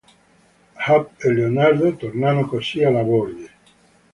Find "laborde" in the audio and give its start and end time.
2.89-3.49